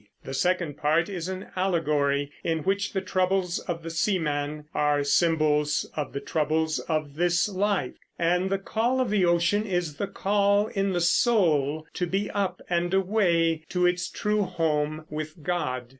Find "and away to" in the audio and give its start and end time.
12.67-13.85